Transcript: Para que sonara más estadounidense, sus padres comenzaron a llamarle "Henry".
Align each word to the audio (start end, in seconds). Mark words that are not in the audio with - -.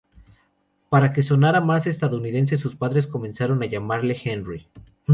Para 0.89 1.13
que 1.13 1.21
sonara 1.21 1.61
más 1.61 1.85
estadounidense, 1.85 2.57
sus 2.57 2.75
padres 2.75 3.05
comenzaron 3.05 3.61
a 3.61 3.67
llamarle 3.67 4.19
"Henry". 4.23 4.65